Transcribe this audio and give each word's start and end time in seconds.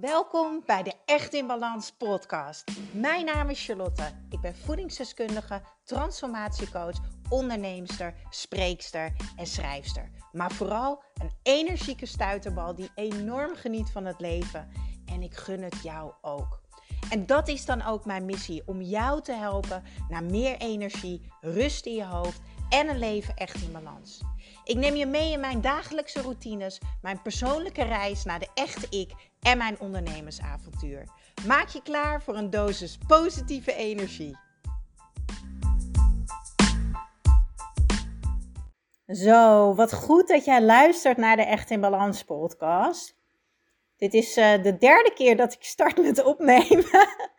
Welkom 0.00 0.62
bij 0.66 0.82
de 0.82 0.92
Echt 1.04 1.34
in 1.34 1.46
Balans 1.46 1.92
podcast. 1.92 2.64
Mijn 2.92 3.24
naam 3.24 3.50
is 3.50 3.64
Charlotte. 3.64 4.10
Ik 4.30 4.40
ben 4.40 4.56
voedingsdeskundige, 4.56 5.62
transformatiecoach, 5.84 6.96
onderneemster, 7.28 8.14
spreekster 8.30 9.12
en 9.36 9.46
schrijfster. 9.46 10.10
Maar 10.32 10.50
vooral 10.52 11.02
een 11.14 11.30
energieke 11.42 12.06
stuiterbal 12.06 12.74
die 12.74 12.90
enorm 12.94 13.56
geniet 13.56 13.90
van 13.90 14.04
het 14.04 14.20
leven. 14.20 14.68
En 15.06 15.22
ik 15.22 15.34
gun 15.34 15.62
het 15.62 15.82
jou 15.82 16.12
ook. 16.20 16.60
En 17.12 17.26
dat 17.26 17.48
is 17.48 17.64
dan 17.64 17.82
ook 17.82 18.04
mijn 18.04 18.24
missie: 18.24 18.62
om 18.66 18.82
jou 18.82 19.22
te 19.22 19.32
helpen 19.32 19.82
naar 20.08 20.24
meer 20.24 20.56
energie, 20.56 21.32
rust 21.40 21.86
in 21.86 21.94
je 21.94 22.04
hoofd 22.04 22.40
en 22.68 22.88
een 22.88 22.98
leven 22.98 23.36
echt 23.36 23.62
in 23.62 23.72
balans. 23.72 24.20
Ik 24.64 24.76
neem 24.76 24.94
je 24.94 25.06
mee 25.06 25.32
in 25.32 25.40
mijn 25.40 25.60
dagelijkse 25.60 26.20
routines, 26.22 26.80
mijn 27.02 27.22
persoonlijke 27.22 27.82
reis 27.82 28.24
naar 28.24 28.38
de 28.38 28.48
echte 28.54 28.86
ik 28.98 29.12
en 29.40 29.58
mijn 29.58 29.80
ondernemersavontuur. 29.80 31.08
Maak 31.46 31.68
je 31.68 31.82
klaar 31.82 32.22
voor 32.22 32.36
een 32.36 32.50
dosis 32.50 32.98
positieve 33.06 33.74
energie. 33.74 34.36
Zo, 39.06 39.74
wat 39.74 39.94
goed 39.94 40.28
dat 40.28 40.44
jij 40.44 40.62
luistert 40.62 41.16
naar 41.16 41.36
de 41.36 41.42
Echt 41.42 41.70
in 41.70 41.80
Balans 41.80 42.24
podcast. 42.24 43.21
Dit 44.02 44.14
is 44.14 44.36
uh, 44.36 44.62
de 44.62 44.78
derde 44.78 45.12
keer 45.14 45.36
dat 45.36 45.52
ik 45.52 45.64
start 45.64 46.02
met 46.02 46.22
opnemen. 46.22 46.84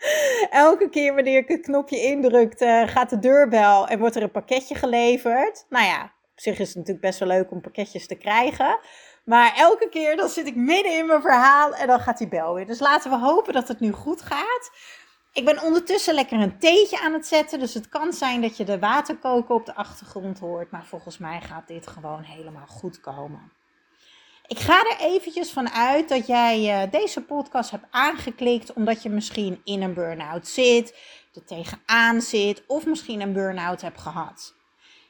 Elke 0.49 0.89
keer 0.89 1.15
wanneer 1.15 1.37
ik 1.37 1.47
het 1.47 1.61
knopje 1.61 2.01
indruk, 2.01 2.61
uh, 2.61 2.87
gaat 2.87 3.09
de 3.09 3.19
deurbel 3.19 3.87
en 3.87 3.99
wordt 3.99 4.15
er 4.15 4.23
een 4.23 4.31
pakketje 4.31 4.75
geleverd. 4.75 5.65
Nou 5.69 5.85
ja, 5.85 6.03
op 6.03 6.39
zich 6.39 6.59
is 6.59 6.67
het 6.67 6.77
natuurlijk 6.77 7.05
best 7.05 7.19
wel 7.19 7.27
leuk 7.27 7.51
om 7.51 7.61
pakketjes 7.61 8.07
te 8.07 8.15
krijgen. 8.15 8.79
Maar 9.25 9.53
elke 9.55 9.89
keer 9.89 10.15
dan 10.15 10.29
zit 10.29 10.47
ik 10.47 10.55
midden 10.55 10.97
in 10.97 11.05
mijn 11.05 11.21
verhaal 11.21 11.73
en 11.73 11.87
dan 11.87 11.99
gaat 11.99 12.17
die 12.17 12.27
bel 12.27 12.53
weer. 12.53 12.65
Dus 12.65 12.79
laten 12.79 13.11
we 13.11 13.17
hopen 13.17 13.53
dat 13.53 13.67
het 13.67 13.79
nu 13.79 13.91
goed 13.91 14.21
gaat. 14.21 14.71
Ik 15.33 15.45
ben 15.45 15.61
ondertussen 15.61 16.13
lekker 16.13 16.39
een 16.39 16.59
theetje 16.59 16.99
aan 16.99 17.13
het 17.13 17.27
zetten. 17.27 17.59
Dus 17.59 17.73
het 17.73 17.89
kan 17.89 18.13
zijn 18.13 18.41
dat 18.41 18.57
je 18.57 18.63
de 18.63 18.79
waterkoken 18.79 19.55
op 19.55 19.65
de 19.65 19.75
achtergrond 19.75 20.39
hoort. 20.39 20.71
Maar 20.71 20.85
volgens 20.85 21.17
mij 21.17 21.41
gaat 21.41 21.67
dit 21.67 21.87
gewoon 21.87 22.21
helemaal 22.21 22.67
goed 22.67 22.99
komen. 22.99 23.51
Ik 24.53 24.59
ga 24.59 24.79
er 24.79 24.97
eventjes 24.99 25.51
van 25.51 25.69
uit 25.69 26.09
dat 26.09 26.27
jij 26.27 26.83
uh, 26.85 26.91
deze 26.91 27.21
podcast 27.21 27.71
hebt 27.71 27.85
aangeklikt 27.91 28.73
omdat 28.73 29.03
je 29.03 29.09
misschien 29.09 29.61
in 29.63 29.81
een 29.81 29.93
burn-out 29.93 30.47
zit, 30.47 30.97
er 31.33 31.45
tegenaan 31.45 32.21
zit 32.21 32.63
of 32.67 32.85
misschien 32.85 33.21
een 33.21 33.33
burn-out 33.33 33.81
hebt 33.81 34.01
gehad. 34.01 34.53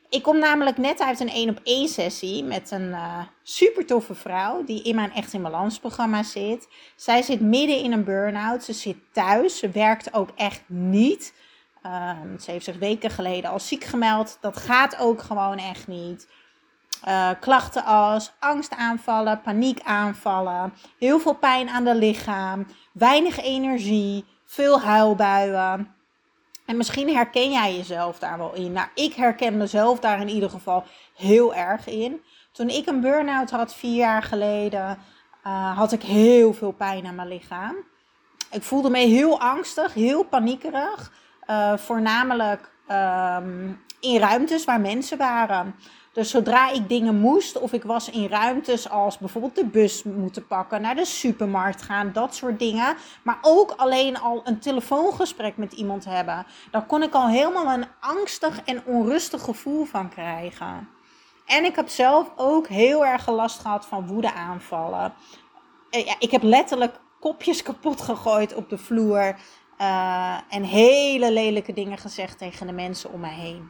Ik 0.09 0.23
kom 0.23 0.39
namelijk 0.39 0.77
net 0.77 1.01
uit 1.01 1.19
een 1.19 1.29
1 1.29 1.49
op 1.49 1.59
1 1.63 1.87
sessie 1.87 2.43
met 2.43 2.71
een 2.71 2.89
uh, 2.89 3.19
super 3.41 3.85
toffe 3.85 4.15
vrouw 4.15 4.63
die 4.63 4.83
in 4.83 4.95
mijn 4.95 5.13
Echt 5.13 5.33
in 5.33 5.41
Balans 5.41 5.79
programma 5.79 6.23
zit. 6.23 6.67
Zij 6.95 7.21
zit 7.21 7.41
midden 7.41 7.77
in 7.77 7.91
een 7.91 8.03
burn-out. 8.03 8.63
Ze 8.63 8.73
zit 8.73 8.97
thuis. 9.11 9.57
Ze 9.57 9.69
werkt 9.69 10.13
ook 10.13 10.29
echt 10.35 10.63
niet. 10.67 11.33
Um, 11.85 12.39
ze 12.39 12.51
heeft 12.51 12.65
zich 12.65 12.77
weken 12.77 13.09
geleden 13.09 13.49
al 13.49 13.59
ziek 13.59 13.83
gemeld. 13.83 14.37
Dat 14.41 14.57
gaat 14.57 14.97
ook 14.99 15.21
gewoon 15.21 15.57
echt 15.57 15.87
niet. 15.87 16.27
Uh, 17.07 17.29
klachten 17.39 17.83
als 17.83 18.31
angstaanvallen, 18.39 19.41
paniekaanvallen, 19.41 20.73
heel 20.99 21.19
veel 21.19 21.33
pijn 21.33 21.69
aan 21.69 21.83
de 21.83 21.95
lichaam, 21.95 22.65
weinig 22.91 23.39
energie, 23.39 24.25
veel 24.45 24.81
huilbuien. 24.81 25.95
En 26.65 26.77
misschien 26.77 27.15
herken 27.15 27.51
jij 27.51 27.75
jezelf 27.75 28.19
daar 28.19 28.37
wel 28.37 28.53
in. 28.53 28.71
Nou, 28.71 28.87
ik 28.95 29.13
herken 29.13 29.57
mezelf 29.57 29.99
daar 29.99 30.21
in 30.21 30.29
ieder 30.29 30.49
geval 30.49 30.83
heel 31.15 31.55
erg 31.55 31.87
in. 31.87 32.21
Toen 32.51 32.69
ik 32.69 32.87
een 32.87 33.01
burn-out 33.01 33.51
had 33.51 33.73
vier 33.73 33.95
jaar 33.95 34.23
geleden, 34.23 34.97
uh, 35.47 35.77
had 35.77 35.91
ik 35.91 36.01
heel 36.01 36.53
veel 36.53 36.71
pijn 36.71 37.05
aan 37.05 37.15
mijn 37.15 37.27
lichaam. 37.27 37.75
Ik 38.51 38.63
voelde 38.63 38.89
me 38.89 38.97
heel 38.97 39.39
angstig, 39.39 39.93
heel 39.93 40.23
paniekerig. 40.23 41.11
Uh, 41.49 41.77
voornamelijk 41.77 42.71
um, 42.91 43.83
in 43.99 44.19
ruimtes 44.19 44.65
waar 44.65 44.81
mensen 44.81 45.17
waren. 45.17 45.75
Dus 46.13 46.29
zodra 46.29 46.71
ik 46.71 46.89
dingen 46.89 47.15
moest, 47.15 47.59
of 47.59 47.73
ik 47.73 47.83
was 47.83 48.09
in 48.09 48.27
ruimtes 48.27 48.89
als 48.89 49.17
bijvoorbeeld 49.17 49.55
de 49.55 49.65
bus 49.65 50.03
moeten 50.03 50.47
pakken, 50.47 50.81
naar 50.81 50.95
de 50.95 51.05
supermarkt 51.05 51.81
gaan, 51.81 52.11
dat 52.11 52.35
soort 52.35 52.59
dingen. 52.59 52.95
Maar 53.23 53.37
ook 53.41 53.71
alleen 53.71 54.19
al 54.19 54.41
een 54.43 54.59
telefoongesprek 54.59 55.57
met 55.57 55.73
iemand 55.73 56.05
hebben. 56.05 56.45
Daar 56.71 56.85
kon 56.85 57.03
ik 57.03 57.13
al 57.13 57.27
helemaal 57.27 57.73
een 57.73 57.85
angstig 57.99 58.61
en 58.65 58.85
onrustig 58.85 59.41
gevoel 59.41 59.85
van 59.85 60.09
krijgen. 60.09 60.89
En 61.45 61.65
ik 61.65 61.75
heb 61.75 61.89
zelf 61.89 62.31
ook 62.35 62.67
heel 62.67 63.05
erg 63.05 63.29
last 63.29 63.59
gehad 63.59 63.85
van 63.85 64.07
woedeaanvallen. 64.07 65.13
Eh, 65.89 66.13
ik 66.19 66.31
heb 66.31 66.43
letterlijk 66.43 66.99
kopjes 67.19 67.63
kapot 67.63 68.01
gegooid 68.01 68.55
op 68.55 68.69
de 68.69 68.77
vloer. 68.77 69.35
Uh, 69.81 70.37
en 70.49 70.63
hele 70.63 71.31
lelijke 71.31 71.73
dingen 71.73 71.97
gezegd 71.97 72.37
tegen 72.37 72.67
de 72.67 72.73
mensen 72.73 73.11
om 73.11 73.19
me 73.19 73.27
heen. 73.27 73.69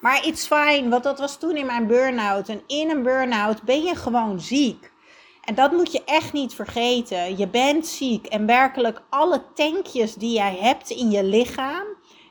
Maar 0.00 0.26
it's 0.26 0.46
fine, 0.46 0.88
want 0.88 1.02
dat 1.02 1.18
was 1.18 1.38
toen 1.38 1.56
in 1.56 1.66
mijn 1.66 1.86
burn-out. 1.86 2.48
En 2.48 2.62
in 2.66 2.90
een 2.90 3.02
burn-out 3.02 3.62
ben 3.62 3.82
je 3.82 3.94
gewoon 3.94 4.40
ziek. 4.40 4.92
En 5.44 5.54
dat 5.54 5.72
moet 5.72 5.92
je 5.92 6.04
echt 6.04 6.32
niet 6.32 6.54
vergeten. 6.54 7.38
Je 7.38 7.48
bent 7.48 7.86
ziek 7.86 8.26
en 8.26 8.46
werkelijk 8.46 9.02
alle 9.10 9.42
tankjes 9.54 10.14
die 10.14 10.32
jij 10.32 10.56
hebt 10.60 10.90
in 10.90 11.10
je 11.10 11.24
lichaam, 11.24 11.86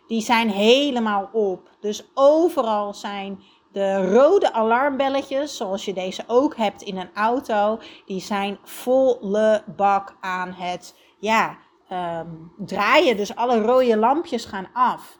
die 0.07 0.21
zijn 0.21 0.49
helemaal 0.49 1.29
op. 1.31 1.69
Dus 1.79 2.09
overal 2.13 2.93
zijn 2.93 3.43
de 3.71 4.11
rode 4.13 4.53
alarmbelletjes, 4.53 5.57
zoals 5.57 5.85
je 5.85 5.93
deze 5.93 6.23
ook 6.27 6.55
hebt 6.55 6.81
in 6.81 6.97
een 6.97 7.13
auto, 7.13 7.79
die 8.05 8.21
zijn 8.21 8.59
volle 8.63 9.63
bak 9.75 10.15
aan 10.21 10.51
het 10.51 10.95
ja, 11.19 11.57
um, 11.91 12.51
draaien. 12.57 13.17
Dus 13.17 13.35
alle 13.35 13.61
rode 13.61 13.97
lampjes 13.97 14.45
gaan 14.45 14.67
af. 14.73 15.19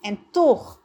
En 0.00 0.18
toch 0.30 0.80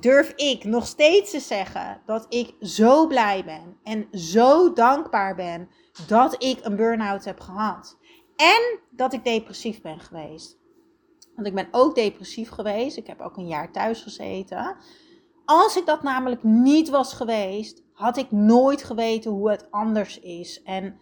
durf 0.00 0.32
ik 0.36 0.64
nog 0.64 0.86
steeds 0.86 1.30
te 1.30 1.40
zeggen 1.40 2.00
dat 2.06 2.26
ik 2.28 2.54
zo 2.60 3.06
blij 3.06 3.44
ben 3.44 3.76
en 3.82 4.08
zo 4.18 4.72
dankbaar 4.72 5.34
ben 5.34 5.68
dat 6.06 6.42
ik 6.42 6.58
een 6.62 6.76
burn-out 6.76 7.24
heb 7.24 7.40
gehad. 7.40 7.98
En 8.36 8.80
dat 8.90 9.12
ik 9.12 9.24
depressief 9.24 9.80
ben 9.80 10.00
geweest. 10.00 10.58
Want 11.34 11.46
ik 11.46 11.54
ben 11.54 11.68
ook 11.70 11.94
depressief 11.94 12.50
geweest. 12.50 12.96
Ik 12.96 13.06
heb 13.06 13.20
ook 13.20 13.36
een 13.36 13.46
jaar 13.46 13.72
thuis 13.72 14.02
gezeten. 14.02 14.76
Als 15.44 15.76
ik 15.76 15.86
dat 15.86 16.02
namelijk 16.02 16.42
niet 16.42 16.88
was 16.88 17.14
geweest, 17.14 17.82
had 17.92 18.16
ik 18.16 18.30
nooit 18.30 18.82
geweten 18.82 19.30
hoe 19.30 19.50
het 19.50 19.70
anders 19.70 20.20
is. 20.20 20.62
En 20.62 20.98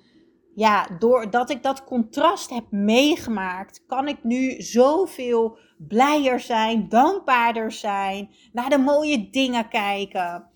ja, 0.55 0.89
doordat 0.99 1.51
ik 1.51 1.63
dat 1.63 1.85
contrast 1.85 2.51
heb 2.51 2.65
meegemaakt, 2.71 3.85
kan 3.87 4.09
ik 4.09 4.25
nu 4.25 4.61
zoveel 4.61 5.59
blijer 5.79 6.41
zijn, 6.41 6.89
dankbaarder 6.89 7.73
zijn, 7.73 8.31
naar 8.53 8.71
de 8.71 8.79
mooie 8.79 9.31
dingen 9.31 9.69
kijken. 9.69 10.51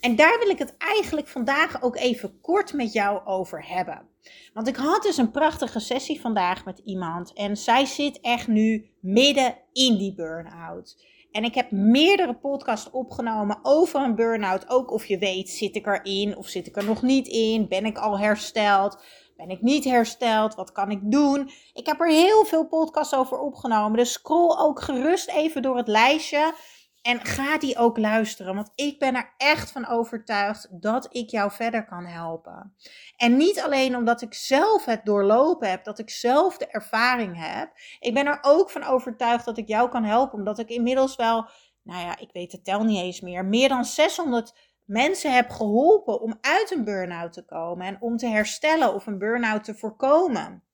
En 0.00 0.16
daar 0.16 0.38
wil 0.38 0.48
ik 0.48 0.58
het 0.58 0.74
eigenlijk 0.78 1.28
vandaag 1.28 1.82
ook 1.82 1.96
even 1.96 2.40
kort 2.40 2.72
met 2.72 2.92
jou 2.92 3.26
over 3.26 3.68
hebben. 3.68 4.08
Want 4.54 4.68
ik 4.68 4.76
had 4.76 5.02
dus 5.02 5.16
een 5.16 5.30
prachtige 5.30 5.80
sessie 5.80 6.20
vandaag 6.20 6.64
met 6.64 6.78
iemand 6.84 7.32
en 7.32 7.56
zij 7.56 7.84
zit 7.84 8.20
echt 8.20 8.48
nu 8.48 8.90
midden 9.00 9.58
in 9.72 9.96
die 9.98 10.14
burn-out. 10.14 10.96
En 11.32 11.44
ik 11.44 11.54
heb 11.54 11.70
meerdere 11.70 12.34
podcasts 12.34 12.90
opgenomen 12.90 13.58
over 13.62 14.00
een 14.00 14.14
burn-out. 14.14 14.68
Ook 14.68 14.92
of 14.92 15.06
je 15.06 15.18
weet, 15.18 15.48
zit 15.48 15.76
ik 15.76 15.86
erin 15.86 16.36
of 16.36 16.48
zit 16.48 16.66
ik 16.66 16.76
er 16.76 16.84
nog 16.84 17.02
niet 17.02 17.26
in? 17.28 17.68
Ben 17.68 17.84
ik 17.84 17.98
al 17.98 18.18
hersteld? 18.18 19.02
Ben 19.36 19.50
ik 19.50 19.62
niet 19.62 19.84
hersteld? 19.84 20.54
Wat 20.54 20.72
kan 20.72 20.90
ik 20.90 21.00
doen? 21.02 21.50
Ik 21.72 21.86
heb 21.86 22.00
er 22.00 22.08
heel 22.08 22.44
veel 22.44 22.66
podcasts 22.66 23.14
over 23.14 23.38
opgenomen. 23.38 23.96
Dus 23.98 24.12
scroll 24.12 24.58
ook 24.58 24.80
gerust 24.80 25.28
even 25.28 25.62
door 25.62 25.76
het 25.76 25.88
lijstje. 25.88 26.54
En 27.02 27.20
ga 27.20 27.58
die 27.58 27.76
ook 27.76 27.98
luisteren. 27.98 28.54
Want 28.54 28.70
ik 28.74 28.98
ben 28.98 29.14
er 29.14 29.34
echt 29.36 29.70
van 29.70 29.88
overtuigd 29.88 30.68
dat 30.70 31.08
ik 31.10 31.30
jou 31.30 31.50
verder 31.50 31.84
kan 31.84 32.04
helpen. 32.04 32.74
En 33.16 33.36
niet 33.36 33.60
alleen 33.60 33.96
omdat 33.96 34.22
ik 34.22 34.34
zelf 34.34 34.84
het 34.84 35.04
doorlopen 35.04 35.70
heb, 35.70 35.84
dat 35.84 35.98
ik 35.98 36.10
zelf 36.10 36.56
de 36.56 36.66
ervaring 36.66 37.36
heb. 37.36 37.72
Ik 38.00 38.14
ben 38.14 38.26
er 38.26 38.38
ook 38.42 38.70
van 38.70 38.84
overtuigd 38.84 39.44
dat 39.44 39.58
ik 39.58 39.68
jou 39.68 39.88
kan 39.88 40.04
helpen. 40.04 40.38
Omdat 40.38 40.58
ik 40.58 40.68
inmiddels 40.68 41.16
wel, 41.16 41.48
nou 41.82 42.04
ja, 42.04 42.18
ik 42.18 42.32
weet 42.32 42.52
het 42.52 42.64
tel 42.64 42.84
niet 42.84 43.02
eens 43.02 43.20
meer, 43.20 43.44
meer 43.44 43.68
dan 43.68 43.84
600 43.84 44.54
mensen 44.84 45.34
heb 45.34 45.50
geholpen 45.50 46.20
om 46.20 46.38
uit 46.40 46.70
een 46.70 46.84
burn-out 46.84 47.32
te 47.32 47.44
komen 47.44 47.86
en 47.86 48.00
om 48.00 48.16
te 48.16 48.26
herstellen 48.26 48.94
of 48.94 49.06
een 49.06 49.18
burn-out 49.18 49.64
te 49.64 49.74
voorkomen. 49.74 50.64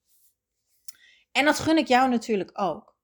En 1.33 1.45
dat 1.45 1.59
gun 1.59 1.79
ik 1.79 1.89
jou 1.89 2.09
natuurlijk 2.09 2.51
ook. 2.61 2.97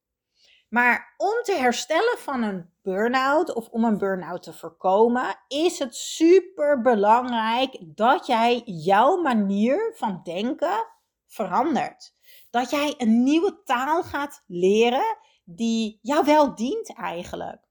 Maar 0.69 1.15
om 1.17 1.43
te 1.43 1.53
herstellen 1.53 2.19
van 2.19 2.43
een 2.43 2.71
burn-out 2.83 3.55
of 3.55 3.69
om 3.69 3.85
een 3.85 3.99
burn-out 3.99 4.43
te 4.43 4.53
voorkomen, 4.53 5.37
is 5.49 5.79
het 5.79 5.97
super 5.97 6.81
belangrijk 6.81 7.79
dat 7.81 8.27
jij 8.27 8.62
jouw 8.65 9.21
manier 9.21 9.93
van 9.97 10.21
denken 10.23 10.87
verandert. 11.27 12.15
Dat 12.51 12.71
jij 12.71 12.95
een 12.99 13.23
nieuwe 13.23 13.62
taal 13.65 14.03
gaat 14.03 14.45
leren 14.47 15.17
die 15.45 15.99
jou 16.03 16.25
wel 16.25 16.55
dient 16.55 16.95
eigenlijk. 16.95 17.63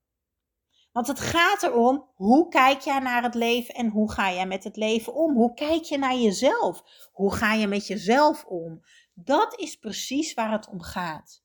Want 0.93 1.07
het 1.07 1.19
gaat 1.19 1.63
erom, 1.63 2.09
hoe 2.13 2.47
kijk 2.47 2.81
jij 2.81 2.99
naar 2.99 3.23
het 3.23 3.35
leven 3.35 3.73
en 3.73 3.89
hoe 3.89 4.11
ga 4.11 4.33
jij 4.33 4.47
met 4.47 4.63
het 4.63 4.75
leven 4.75 5.13
om? 5.13 5.35
Hoe 5.35 5.53
kijk 5.53 5.83
je 5.83 5.97
naar 5.97 6.15
jezelf? 6.15 6.83
Hoe 7.11 7.33
ga 7.33 7.53
je 7.53 7.67
met 7.67 7.87
jezelf 7.87 8.45
om? 8.45 8.81
Dat 9.13 9.59
is 9.59 9.75
precies 9.75 10.33
waar 10.33 10.51
het 10.51 10.69
om 10.69 10.81
gaat. 10.81 11.43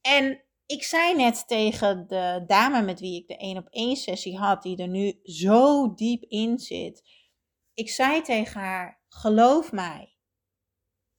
En 0.00 0.44
ik 0.66 0.82
zei 0.82 1.16
net 1.16 1.48
tegen 1.48 2.06
de 2.06 2.44
dame 2.46 2.82
met 2.82 3.00
wie 3.00 3.20
ik 3.20 3.28
de 3.28 3.36
één 3.36 3.56
op 3.56 3.66
één 3.70 3.96
sessie 3.96 4.38
had, 4.38 4.62
die 4.62 4.76
er 4.76 4.88
nu 4.88 5.20
zo 5.22 5.94
diep 5.94 6.22
in 6.22 6.58
zit. 6.58 7.02
Ik 7.74 7.90
zei 7.90 8.22
tegen 8.22 8.60
haar: 8.60 9.02
geloof 9.08 9.72
mij, 9.72 10.16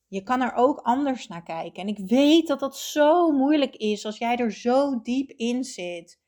je 0.07 0.23
kan 0.23 0.41
er 0.41 0.53
ook 0.53 0.79
anders 0.79 1.27
naar 1.27 1.43
kijken. 1.43 1.81
En 1.81 1.87
ik 1.87 2.07
weet 2.07 2.47
dat 2.47 2.59
dat 2.59 2.77
zo 2.77 3.31
moeilijk 3.31 3.75
is 3.75 4.05
als 4.05 4.17
jij 4.17 4.35
er 4.35 4.51
zo 4.51 5.01
diep 5.01 5.29
in 5.29 5.63
zit. 5.63 6.21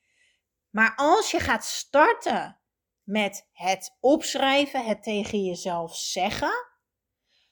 Maar 0.75 0.93
als 0.95 1.31
je 1.31 1.39
gaat 1.39 1.65
starten 1.65 2.59
met 3.03 3.49
het 3.51 3.97
opschrijven, 3.99 4.85
het 4.85 5.03
tegen 5.03 5.43
jezelf 5.43 5.95
zeggen, 5.95 6.67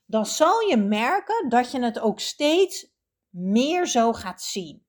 dan 0.06 0.26
zal 0.26 0.60
je 0.60 0.78
merken 0.78 1.50
dat 1.50 1.72
je 1.72 1.82
het 1.82 2.00
ook 2.00 2.20
steeds 2.20 2.94
meer 3.30 3.88
zo 3.88 4.14
gaat 4.14 4.42
zien. 4.42 4.86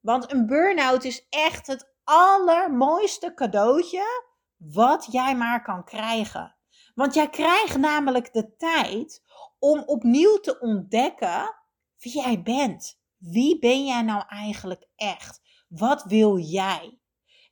Want 0.00 0.32
een 0.32 0.46
burn-out 0.46 1.04
is 1.04 1.26
echt 1.28 1.66
het 1.66 1.94
allermooiste 2.04 3.34
cadeautje 3.34 4.24
wat 4.56 5.06
jij 5.10 5.36
maar 5.36 5.62
kan 5.62 5.84
krijgen. 5.84 6.56
Want 6.94 7.14
jij 7.14 7.30
krijgt 7.30 7.76
namelijk 7.76 8.32
de 8.32 8.56
tijd 8.56 9.22
om 9.58 9.82
opnieuw 9.82 10.36
te 10.36 10.60
ontdekken 10.60 11.54
wie 11.98 12.12
jij 12.12 12.42
bent. 12.42 13.00
Wie 13.16 13.58
ben 13.58 13.84
jij 13.84 14.02
nou 14.02 14.24
eigenlijk 14.28 14.88
echt? 14.96 15.40
Wat 15.68 16.04
wil 16.04 16.38
jij? 16.38 16.98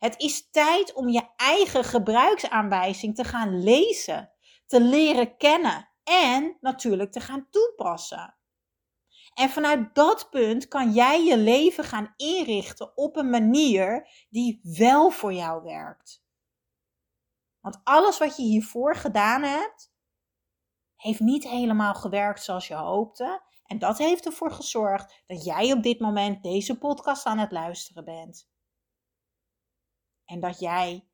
Het 0.02 0.20
is 0.20 0.50
tijd 0.50 0.92
om 0.92 1.08
je 1.08 1.28
eigen 1.36 1.84
gebruiksaanwijzing 1.84 3.14
te 3.14 3.24
gaan 3.24 3.62
lezen, 3.62 4.32
te 4.66 4.80
leren 4.80 5.36
kennen 5.36 5.88
en 6.04 6.56
natuurlijk 6.60 7.12
te 7.12 7.20
gaan 7.20 7.48
toepassen. 7.50 8.36
En 9.34 9.50
vanuit 9.50 9.94
dat 9.94 10.30
punt 10.30 10.68
kan 10.68 10.92
jij 10.92 11.24
je 11.24 11.36
leven 11.36 11.84
gaan 11.84 12.12
inrichten 12.16 12.96
op 12.96 13.16
een 13.16 13.30
manier 13.30 14.08
die 14.30 14.60
wel 14.62 15.10
voor 15.10 15.32
jou 15.32 15.62
werkt. 15.62 16.24
Want 17.60 17.80
alles 17.84 18.18
wat 18.18 18.36
je 18.36 18.42
hiervoor 18.42 18.96
gedaan 18.96 19.42
hebt, 19.42 19.92
heeft 20.96 21.20
niet 21.20 21.48
helemaal 21.48 21.94
gewerkt 21.94 22.42
zoals 22.42 22.68
je 22.68 22.74
hoopte. 22.74 23.42
En 23.66 23.78
dat 23.78 23.98
heeft 23.98 24.26
ervoor 24.26 24.52
gezorgd 24.52 25.22
dat 25.26 25.44
jij 25.44 25.72
op 25.72 25.82
dit 25.82 26.00
moment 26.00 26.42
deze 26.42 26.78
podcast 26.78 27.24
aan 27.26 27.38
het 27.38 27.52
luisteren 27.52 28.04
bent. 28.04 28.51
En 30.24 30.40
dat 30.40 30.60
jij 30.60 31.06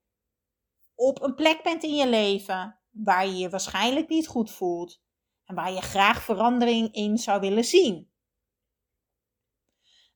op 0.94 1.22
een 1.22 1.34
plek 1.34 1.62
bent 1.62 1.82
in 1.82 1.94
je 1.94 2.08
leven 2.08 2.78
waar 2.90 3.26
je 3.26 3.36
je 3.36 3.48
waarschijnlijk 3.48 4.08
niet 4.08 4.26
goed 4.26 4.50
voelt 4.50 5.00
en 5.44 5.54
waar 5.54 5.72
je 5.72 5.80
graag 5.80 6.22
verandering 6.22 6.94
in 6.94 7.18
zou 7.18 7.40
willen 7.40 7.64
zien. 7.64 8.10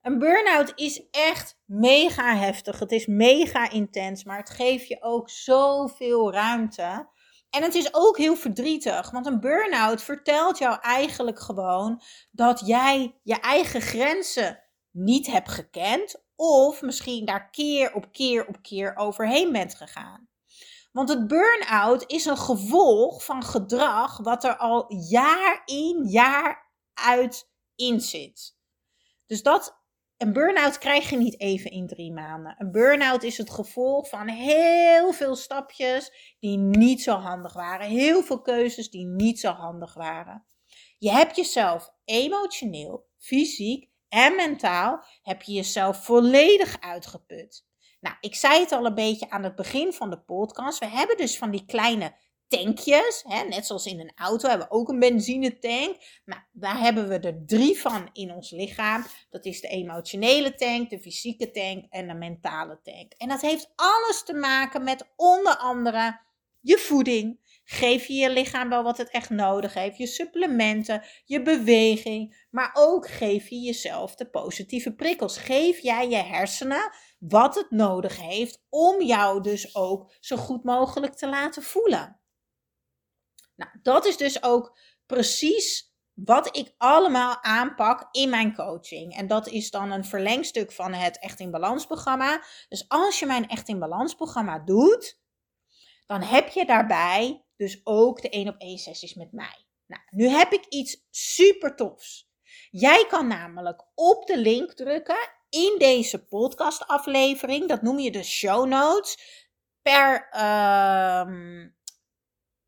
Een 0.03 0.19
burn-out 0.19 0.73
is 0.75 1.11
echt 1.11 1.61
mega 1.65 2.37
heftig. 2.37 2.79
Het 2.79 2.93
is 2.93 3.07
mega 3.07 3.71
intens, 3.71 4.25
maar 4.25 4.39
het 4.39 4.51
geeft 4.51 4.89
je 4.89 5.03
ook 5.03 5.31
zoveel 5.31 6.33
ruimte. 6.33 7.09
En 7.51 7.63
het 7.63 7.75
is 7.75 7.95
ook 7.95 8.19
heel 8.19 8.37
verdrietig, 8.37 9.11
want 9.11 9.27
een 9.27 9.41
burn-out 9.41 10.03
vertelt 10.03 10.59
jou 10.59 10.79
eigenlijk 10.81 11.41
gewoon 11.41 12.03
dat 12.31 12.63
jij 12.67 13.19
je 13.23 13.41
eigen 13.41 13.81
grenzen 13.81 14.63
niet 14.91 15.27
hebt 15.27 15.49
gekend 15.49 16.22
of 16.37 16.83
misschien 16.83 17.25
daar 17.25 17.51
keer 17.51 17.95
op 17.95 18.13
keer 18.13 18.47
op 18.47 18.63
keer 18.63 18.97
overheen 18.97 19.53
bent 19.53 19.75
gegaan. 19.75 20.29
Want 20.93 21.09
het 21.09 21.27
burn-out 21.27 22.05
is 22.07 22.25
een 22.25 22.37
gevolg 22.37 23.25
van 23.25 23.43
gedrag 23.43 24.19
wat 24.19 24.45
er 24.45 24.57
al 24.57 24.95
jaar 25.09 25.63
in 25.65 26.05
jaar 26.09 26.71
uit 26.95 27.51
in 27.75 28.01
zit. 28.01 28.57
Dus 29.27 29.43
dat 29.43 29.81
een 30.17 30.33
burn-out 30.33 30.79
krijg 30.79 31.11
je 31.11 31.17
niet 31.17 31.41
even 31.41 31.71
in 31.71 31.87
drie 31.87 32.13
maanden. 32.13 32.55
Een 32.59 32.71
burn-out 32.71 33.23
is 33.23 33.39
het 33.39 33.51
gevolg 33.51 34.09
van 34.09 34.29
heel 34.29 35.13
veel 35.13 35.37
stapjes 35.37 36.35
die 36.41 36.59
niet 36.59 37.03
zo 37.03 37.15
handig 37.15 37.53
waren. 37.53 37.87
Heel 37.87 38.23
veel 38.23 38.41
keuzes 38.41 38.91
die 38.91 39.07
niet 39.07 39.41
zo 39.41 39.51
handig 39.51 39.95
waren. 39.95 40.47
Je 40.99 41.11
hebt 41.11 41.37
jezelf 41.37 41.93
emotioneel, 42.05 43.07
fysiek 43.19 43.91
en 44.13 44.37
mentaal 44.37 45.05
heb 45.23 45.43
je 45.43 45.53
jezelf 45.53 46.05
volledig 46.05 46.81
uitgeput. 46.81 47.67
Nou, 48.01 48.17
ik 48.21 48.35
zei 48.35 48.61
het 48.61 48.73
al 48.73 48.87
een 48.87 48.95
beetje 48.95 49.31
aan 49.31 49.43
het 49.43 49.55
begin 49.55 49.93
van 49.93 50.11
de 50.11 50.21
podcast. 50.21 50.79
We 50.79 50.87
hebben 50.87 51.17
dus 51.17 51.39
van 51.39 51.51
die 51.51 51.65
kleine 51.65 52.15
tankjes. 52.49 53.25
Hè? 53.27 53.45
Net 53.45 53.67
zoals 53.67 53.87
in 53.87 54.01
een 54.01 54.13
auto 54.15 54.49
hebben 54.49 54.67
we 54.67 54.75
ook 54.75 54.89
een 54.89 54.99
benzinetank. 54.99 55.97
Nou, 56.25 56.41
daar 56.53 56.79
hebben 56.79 57.09
we 57.09 57.19
er 57.19 57.47
drie 57.47 57.81
van 57.81 58.09
in 58.13 58.33
ons 58.33 58.51
lichaam. 58.51 59.05
Dat 59.31 59.45
is 59.45 59.61
de 59.61 59.69
emotionele 59.69 60.55
tank, 60.55 60.91
de 60.91 61.01
fysieke 61.01 61.51
tank 61.51 61.85
en 61.91 62.09
de 62.09 62.15
mentale 62.15 62.81
tank. 62.83 63.13
En 63.17 63.29
dat 63.29 63.41
heeft 63.41 63.73
alles 63.75 64.23
te 64.25 64.35
maken 64.35 64.85
met 64.85 65.13
onder 65.17 65.57
andere 65.57 66.21
je 66.61 66.79
voeding. 66.79 67.42
Geef 67.65 68.07
je 68.07 68.15
je 68.15 68.31
lichaam 68.31 68.69
wel 68.69 68.83
wat 68.83 68.97
het 68.97 69.11
echt 69.11 69.31
nodig 69.31 69.75
heeft. 69.75 69.97
Je 69.97 70.07
supplementen, 70.07 71.03
je 71.25 71.43
beweging. 71.43 72.47
Maar 72.51 72.71
ook 72.75 73.09
geef 73.09 73.49
je 73.49 73.61
jezelf 73.61 74.15
de 74.15 74.31
positieve 74.31 74.95
prikkels. 74.95 75.37
Geef 75.37 75.79
jij 75.79 76.09
je 76.09 76.17
hersenen 76.17 76.93
wat 77.19 77.55
het 77.55 77.71
nodig 77.71 78.21
heeft 78.21 78.63
om 78.69 79.03
jou 79.03 79.43
dus 79.43 79.75
ook 79.75 80.13
zo 80.21 80.37
goed 80.37 80.65
mogelijk 80.65 81.15
te 81.15 81.29
laten 81.29 81.63
voelen. 81.63 82.21
Nou, 83.55 83.71
dat 83.83 84.07
is 84.07 84.17
dus 84.17 84.43
ook 84.43 84.79
precies 85.07 85.93
wat 86.15 86.57
ik 86.57 86.75
allemaal 86.77 87.43
aanpak 87.43 88.09
in 88.11 88.31
mijn 88.31 88.55
coaching. 88.55 89.17
En 89.17 89.27
dat 89.27 89.49
is 89.49 89.71
dan 89.71 89.91
een 89.91 90.05
verlengstuk 90.05 90.73
van 90.73 90.93
het 90.93 91.19
Echt 91.19 91.41
in 91.41 91.51
Balans 91.51 91.87
programma. 91.87 92.45
Dus 92.69 92.89
als 92.89 93.19
je 93.19 93.27
mijn 93.27 93.49
Echt 93.49 93.69
in 93.69 93.79
Balans 93.79 94.15
programma 94.15 94.59
doet, 94.59 95.21
dan 96.07 96.23
heb 96.23 96.49
je 96.49 96.67
daarbij 96.67 97.45
dus 97.63 97.81
ook 97.85 98.23
de 98.23 98.29
1 98.29 98.49
op 98.49 98.55
1 98.59 98.79
sessies 98.79 99.15
met 99.15 99.33
mij. 99.33 99.65
Nou, 99.87 100.03
nu 100.11 100.29
heb 100.29 100.53
ik 100.53 100.67
iets 100.69 101.07
super 101.11 101.77
tofs. 101.77 102.31
Jij 102.71 103.07
kan 103.09 103.27
namelijk 103.27 103.85
op 103.95 104.27
de 104.27 104.39
link 104.39 104.73
drukken 104.73 105.31
in 105.49 105.75
deze 105.79 106.27
podcastaflevering. 106.27 107.69
Dat 107.69 107.83
noem 107.83 107.99
je 107.99 108.11
de 108.11 108.23
show 108.23 108.67
notes. 108.67 109.19
Per 109.83 110.29
uh, 110.33 111.67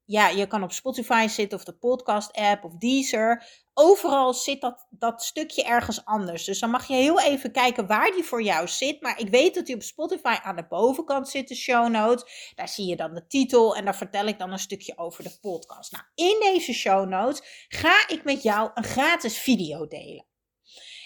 ja, 0.07 0.29
je 0.29 0.47
kan 0.47 0.63
op 0.63 0.73
Spotify 0.73 1.27
zitten 1.29 1.59
of 1.59 1.65
de 1.65 1.73
podcast-app 1.73 2.65
of 2.65 2.77
Deezer. 2.77 3.63
Overal 3.75 4.35
zit 4.35 4.61
dat, 4.61 4.87
dat 4.91 5.23
stukje 5.23 5.65
ergens 5.65 6.05
anders. 6.05 6.45
Dus 6.45 6.59
dan 6.59 6.71
mag 6.71 6.89
je 6.89 6.95
heel 6.95 7.21
even 7.21 7.53
kijken 7.53 7.87
waar 7.87 8.11
die 8.11 8.25
voor 8.25 8.43
jou 8.43 8.69
zit. 8.69 9.03
Maar 9.03 9.21
ik 9.21 9.29
weet 9.29 9.55
dat 9.55 9.67
die 9.67 9.75
op 9.75 9.83
Spotify 9.83 10.37
aan 10.43 10.57
de 10.57 10.67
bovenkant 10.67 11.29
zit, 11.29 11.49
de 11.49 11.55
show 11.55 11.89
notes. 11.89 12.53
Daar 12.55 12.69
zie 12.69 12.87
je 12.87 12.97
dan 12.97 13.15
de 13.15 13.27
titel 13.27 13.77
en 13.77 13.85
daar 13.85 13.97
vertel 13.97 14.27
ik 14.27 14.39
dan 14.39 14.53
een 14.53 14.59
stukje 14.59 14.99
over 14.99 15.25
de 15.25 15.39
podcast. 15.41 15.93
Nou, 15.93 16.05
in 16.15 16.37
deze 16.41 16.73
show 16.73 17.09
notes 17.09 17.67
ga 17.69 18.09
ik 18.09 18.25
met 18.25 18.43
jou 18.43 18.71
een 18.75 18.85
gratis 18.85 19.39
video 19.39 19.87
delen. 19.87 20.34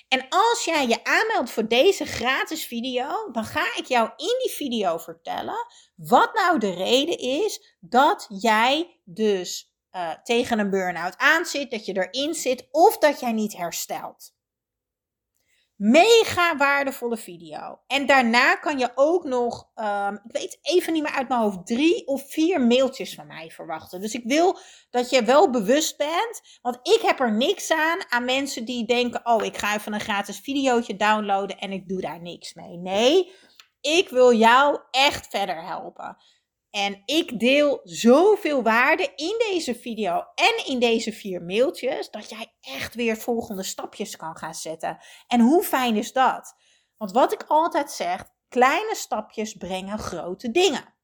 En 0.08 0.26
als 0.28 0.64
jij 0.64 0.86
je 0.86 1.04
aanmeldt 1.04 1.50
voor 1.50 1.68
deze 1.68 2.04
gratis 2.04 2.66
video, 2.66 3.30
dan 3.32 3.44
ga 3.44 3.76
ik 3.76 3.84
jou 3.84 4.10
in 4.16 4.36
die 4.42 4.50
video 4.50 4.98
vertellen 4.98 5.66
wat 5.94 6.34
nou 6.34 6.58
de 6.58 6.70
reden 6.70 7.18
is 7.18 7.76
dat 7.80 8.26
jij 8.28 9.00
dus 9.04 9.72
uh, 9.92 10.10
tegen 10.22 10.58
een 10.58 10.70
burn-out 10.70 11.16
aanzit, 11.16 11.70
dat 11.70 11.86
je 11.86 11.92
erin 11.92 12.34
zit 12.34 12.68
of 12.70 12.98
dat 12.98 13.20
jij 13.20 13.32
niet 13.32 13.56
herstelt. 13.56 14.36
Mega 15.78 16.56
waardevolle 16.56 17.16
video. 17.16 17.80
En 17.86 18.06
daarna 18.06 18.56
kan 18.56 18.78
je 18.78 18.90
ook 18.94 19.24
nog, 19.24 19.70
um, 19.74 20.14
ik 20.14 20.32
weet 20.32 20.58
even 20.62 20.92
niet 20.92 21.02
meer 21.02 21.12
uit 21.12 21.28
mijn 21.28 21.40
hoofd, 21.40 21.66
drie 21.66 22.06
of 22.06 22.30
vier 22.30 22.60
mailtjes 22.60 23.14
van 23.14 23.26
mij 23.26 23.50
verwachten. 23.50 24.00
Dus 24.00 24.14
ik 24.14 24.22
wil 24.24 24.58
dat 24.90 25.10
je 25.10 25.24
wel 25.24 25.50
bewust 25.50 25.96
bent. 25.96 26.58
Want 26.62 26.78
ik 26.82 27.00
heb 27.02 27.20
er 27.20 27.32
niks 27.32 27.72
aan 27.72 27.98
aan 28.08 28.24
mensen 28.24 28.64
die 28.64 28.86
denken: 28.86 29.26
oh, 29.26 29.44
ik 29.44 29.56
ga 29.56 29.74
even 29.74 29.92
een 29.92 30.00
gratis 30.00 30.38
videootje 30.38 30.96
downloaden 30.96 31.58
en 31.58 31.72
ik 31.72 31.88
doe 31.88 32.00
daar 32.00 32.20
niks 32.20 32.54
mee. 32.54 32.76
Nee, 32.76 33.32
ik 33.80 34.08
wil 34.08 34.32
jou 34.32 34.80
echt 34.90 35.26
verder 35.26 35.64
helpen. 35.64 36.16
En 36.78 37.02
ik 37.04 37.38
deel 37.38 37.80
zoveel 37.84 38.62
waarde 38.62 39.12
in 39.16 39.34
deze 39.38 39.74
video 39.74 40.24
en 40.34 40.66
in 40.66 40.78
deze 40.78 41.12
vier 41.12 41.42
mailtjes, 41.42 42.10
dat 42.10 42.30
jij 42.30 42.54
echt 42.60 42.94
weer 42.94 43.16
volgende 43.16 43.62
stapjes 43.62 44.16
kan 44.16 44.36
gaan 44.36 44.54
zetten. 44.54 44.98
En 45.26 45.40
hoe 45.40 45.62
fijn 45.62 45.96
is 45.96 46.12
dat? 46.12 46.54
Want 46.96 47.12
wat 47.12 47.32
ik 47.32 47.44
altijd 47.48 47.90
zeg, 47.90 48.24
kleine 48.48 48.94
stapjes 48.94 49.54
brengen 49.54 49.98
grote 49.98 50.50
dingen. 50.50 50.94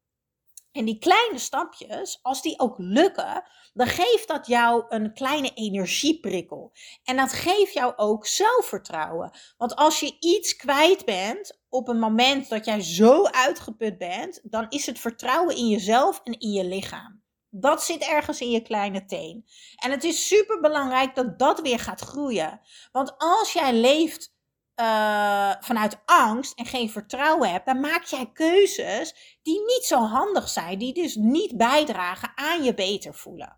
En 0.74 0.84
die 0.84 0.98
kleine 0.98 1.38
stapjes, 1.38 2.18
als 2.22 2.42
die 2.42 2.58
ook 2.58 2.74
lukken, 2.78 3.44
dan 3.72 3.86
geeft 3.86 4.28
dat 4.28 4.46
jou 4.46 4.84
een 4.88 5.14
kleine 5.14 5.50
energieprikkel. 5.54 6.72
En 7.04 7.16
dat 7.16 7.32
geeft 7.32 7.72
jou 7.72 7.92
ook 7.96 8.26
zelfvertrouwen. 8.26 9.30
Want 9.56 9.76
als 9.76 10.00
je 10.00 10.16
iets 10.20 10.56
kwijt 10.56 11.04
bent 11.04 11.58
op 11.68 11.88
een 11.88 11.98
moment 11.98 12.48
dat 12.48 12.64
jij 12.64 12.80
zo 12.80 13.24
uitgeput 13.24 13.98
bent, 13.98 14.40
dan 14.42 14.66
is 14.68 14.86
het 14.86 14.98
vertrouwen 14.98 15.56
in 15.56 15.68
jezelf 15.68 16.20
en 16.24 16.38
in 16.38 16.50
je 16.50 16.64
lichaam. 16.64 17.22
Dat 17.50 17.84
zit 17.84 18.02
ergens 18.02 18.40
in 18.40 18.50
je 18.50 18.62
kleine 18.62 19.04
teen. 19.04 19.44
En 19.76 19.90
het 19.90 20.04
is 20.04 20.26
super 20.26 20.60
belangrijk 20.60 21.14
dat 21.14 21.38
dat 21.38 21.60
weer 21.60 21.78
gaat 21.78 22.00
groeien. 22.00 22.60
Want 22.92 23.14
als 23.18 23.52
jij 23.52 23.72
leeft 23.72 24.33
uh, 24.76 25.52
vanuit 25.60 25.98
angst 26.04 26.58
en 26.58 26.66
geen 26.66 26.90
vertrouwen 26.90 27.50
hebt, 27.50 27.66
dan 27.66 27.80
maak 27.80 28.04
jij 28.04 28.30
keuzes 28.32 29.38
die 29.42 29.60
niet 29.60 29.84
zo 29.84 30.00
handig 30.00 30.48
zijn, 30.48 30.78
die 30.78 30.94
dus 30.94 31.14
niet 31.14 31.56
bijdragen 31.56 32.32
aan 32.34 32.62
je 32.62 32.74
beter 32.74 33.14
voelen. 33.14 33.56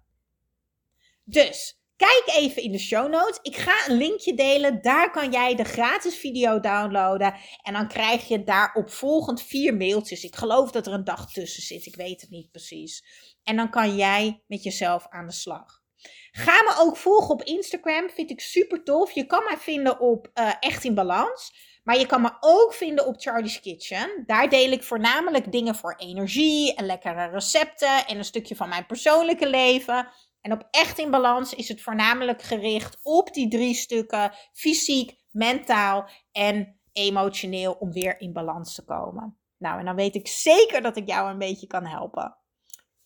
Dus 1.25 1.81
kijk 1.97 2.23
even 2.27 2.63
in 2.63 2.73
de 2.73 2.79
show 2.79 3.11
notes. 3.11 3.39
Ik 3.43 3.57
ga 3.57 3.89
een 3.89 3.97
linkje 3.97 4.35
delen. 4.35 4.83
Daar 4.83 5.11
kan 5.11 5.31
jij 5.31 5.55
de 5.55 5.65
gratis 5.65 6.17
video 6.17 6.61
downloaden. 6.61 7.35
En 7.63 7.73
dan 7.73 7.89
krijg 7.89 8.29
je 8.29 8.45
daarop 8.45 8.91
volgend 8.91 9.43
vier 9.43 9.77
mailtjes. 9.77 10.25
Ik 10.25 10.37
geloof 10.37 10.71
dat 10.71 10.87
er 10.87 10.93
een 10.93 11.05
dag 11.05 11.33
tussen 11.33 11.63
zit. 11.63 11.87
Ik 11.87 11.97
weet 11.97 12.21
het 12.21 12.31
niet 12.31 12.51
precies. 12.51 13.05
En 13.43 13.57
dan 13.57 13.71
kan 13.71 13.97
jij 13.97 14.43
met 14.47 14.63
jezelf 14.63 15.07
aan 15.09 15.27
de 15.27 15.33
slag. 15.33 15.85
Ga 16.31 16.63
me 16.63 16.75
ook 16.79 16.97
volgen 16.97 17.31
op 17.31 17.43
Instagram. 17.43 18.11
Vind 18.11 18.31
ik 18.31 18.41
super 18.41 18.85
tof. 18.85 19.11
Je 19.11 19.27
kan 19.27 19.45
mij 19.45 19.57
vinden 19.57 20.01
op 20.01 20.31
uh, 20.35 20.53
Echt 20.61 20.85
in 20.85 20.95
Balans. 20.95 21.65
Maar 21.83 21.99
je 21.99 22.07
kan 22.07 22.21
me 22.21 22.37
ook 22.41 22.73
vinden 22.73 23.07
op 23.07 23.21
Charlie's 23.21 23.61
Kitchen. 23.61 24.23
Daar 24.27 24.49
deel 24.49 24.71
ik 24.71 24.83
voornamelijk 24.83 25.53
dingen 25.53 25.75
voor 25.75 25.95
energie 25.97 26.75
en 26.75 26.87
lekkere 26.87 27.29
recepten 27.29 28.07
en 28.07 28.17
een 28.17 28.25
stukje 28.25 28.57
van 28.57 28.69
mijn 28.69 28.87
persoonlijke 28.87 29.49
leven. 29.49 30.09
En 30.41 30.53
op 30.53 30.67
Echt 30.71 30.99
in 30.99 31.11
Balans 31.11 31.55
is 31.55 31.69
het 31.69 31.83
voornamelijk 31.83 32.43
gericht 32.43 32.99
op 33.03 33.35
die 33.35 33.49
drie 33.49 33.75
stukken: 33.75 34.33
fysiek, 34.53 35.17
mentaal 35.31 36.09
en 36.33 36.81
emotioneel 36.93 37.73
om 37.73 37.93
weer 37.93 38.21
in 38.21 38.33
balans 38.33 38.75
te 38.75 38.85
komen. 38.85 39.39
Nou, 39.59 39.79
en 39.79 39.85
dan 39.85 39.97
weet 39.97 40.15
ik 40.15 40.29
zeker 40.29 40.83
dat 40.83 40.97
ik 40.97 41.09
jou 41.09 41.31
een 41.31 41.39
beetje 41.39 41.67
kan 41.67 41.87
helpen. 41.87 42.37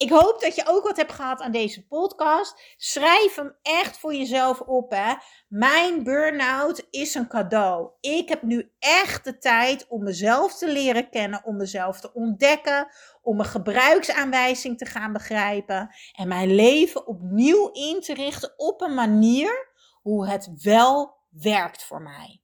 Ik 0.01 0.11
hoop 0.11 0.41
dat 0.41 0.55
je 0.55 0.67
ook 0.67 0.85
wat 0.85 0.97
hebt 0.97 1.13
gehad 1.13 1.41
aan 1.41 1.53
deze 1.53 1.87
podcast. 1.87 2.75
Schrijf 2.77 3.35
hem 3.35 3.57
echt 3.63 3.99
voor 3.99 4.15
jezelf 4.15 4.61
op. 4.61 4.91
Hè. 4.91 5.15
Mijn 5.49 6.03
burn-out 6.03 6.87
is 6.91 7.15
een 7.15 7.29
cadeau. 7.29 7.91
Ik 8.01 8.29
heb 8.29 8.43
nu 8.43 8.73
echt 8.79 9.25
de 9.25 9.39
tijd 9.39 9.87
om 9.89 10.03
mezelf 10.03 10.59
te 10.59 10.73
leren 10.73 11.11
kennen, 11.11 11.45
om 11.45 11.57
mezelf 11.57 12.01
te 12.01 12.13
ontdekken, 12.13 12.89
om 13.23 13.37
mijn 13.37 13.49
gebruiksaanwijzing 13.49 14.79
te 14.79 14.85
gaan 14.85 15.13
begrijpen 15.13 15.95
en 16.13 16.29
mijn 16.29 16.55
leven 16.55 17.07
opnieuw 17.07 17.71
in 17.73 18.01
te 18.01 18.15
richten 18.15 18.55
op 18.57 18.81
een 18.81 18.95
manier 18.95 19.73
hoe 20.03 20.29
het 20.29 20.63
wel 20.63 21.19
werkt 21.29 21.85
voor 21.85 22.03
mij. 22.03 22.43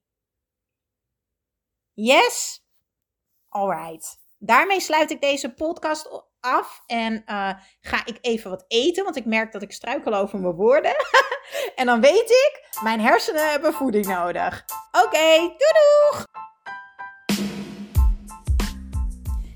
Yes? 1.93 2.65
Alright. 3.49 4.25
Daarmee 4.39 4.79
sluit 4.79 5.11
ik 5.11 5.21
deze 5.21 5.53
podcast 5.53 6.23
af 6.39 6.81
en 6.85 7.13
uh, 7.13 7.51
ga 7.81 8.05
ik 8.05 8.17
even 8.21 8.49
wat 8.49 8.65
eten, 8.67 9.03
want 9.03 9.15
ik 9.15 9.25
merk 9.25 9.51
dat 9.51 9.61
ik 9.61 9.71
struikel 9.71 10.13
over 10.13 10.39
mijn 10.39 10.53
woorden. 10.53 10.95
en 11.75 11.85
dan 11.85 12.01
weet 12.01 12.29
ik, 12.29 12.79
mijn 12.83 12.99
hersenen 12.99 13.51
hebben 13.51 13.73
voeding 13.73 14.05
nodig. 14.05 14.65
Oké, 14.91 15.05
okay, 15.05 15.37
doei 15.37 15.71
doeg! 15.73 16.46